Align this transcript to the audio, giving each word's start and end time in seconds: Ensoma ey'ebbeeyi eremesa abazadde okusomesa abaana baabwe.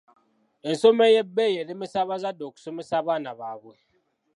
Ensoma 0.69 1.03
ey'ebbeeyi 1.09 1.55
eremesa 1.61 1.97
abazadde 2.03 2.43
okusomesa 2.49 2.93
abaana 3.01 3.31
baabwe. 3.39 3.75